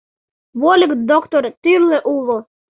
Вольык 0.61 0.91
доктор 1.11 1.43
тӱрлӧ 1.61 1.97
уло. 2.15 2.37